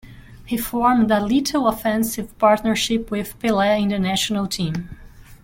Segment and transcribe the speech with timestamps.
[0.47, 4.89] He formed a lethal offensive partnership with Pelé in the national team.